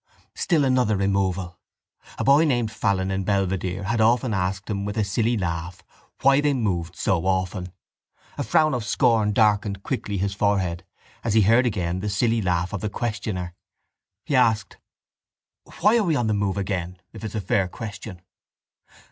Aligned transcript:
Still 0.33 0.65
another 0.65 0.97
removal! 0.97 1.59
A 2.17 2.23
boy 2.23 2.43
named 2.43 2.71
Fallon, 2.71 3.11
in 3.11 3.23
Belvedere, 3.23 3.83
had 3.83 4.01
often 4.01 4.33
asked 4.33 4.67
him 4.67 4.83
with 4.83 4.97
a 4.97 5.03
silly 5.03 5.37
laugh 5.37 5.83
why 6.23 6.41
they 6.41 6.55
moved 6.55 6.95
so 6.95 7.23
often. 7.27 7.71
A 8.35 8.41
frown 8.43 8.73
of 8.73 8.83
scorn 8.83 9.31
darkened 9.31 9.83
quickly 9.83 10.17
his 10.17 10.33
forehead 10.33 10.83
as 11.23 11.35
he 11.35 11.41
heard 11.43 11.67
again 11.67 11.99
the 11.99 12.09
silly 12.09 12.41
laugh 12.41 12.73
of 12.73 12.81
the 12.81 12.89
questioner. 12.89 13.53
He 14.25 14.35
asked: 14.35 14.77
—Why 15.81 15.97
are 15.99 16.03
we 16.03 16.15
on 16.15 16.25
the 16.25 16.33
move 16.33 16.57
again 16.57 16.97
if 17.13 17.23
it's 17.23 17.35
a 17.35 17.39
fair 17.39 17.67
question? 17.67 18.23